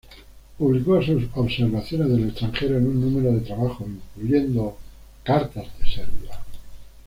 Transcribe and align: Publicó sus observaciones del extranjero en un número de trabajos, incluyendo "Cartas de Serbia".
Publicó 0.57 0.99
sus 1.03 1.25
observaciones 1.35 2.09
del 2.09 2.23
extranjero 2.29 2.75
en 2.79 2.87
un 2.87 3.01
número 3.01 3.33
de 3.35 3.41
trabajos, 3.41 3.87
incluyendo 3.87 4.75
"Cartas 5.23 5.67
de 5.77 5.85
Serbia". 5.85 6.39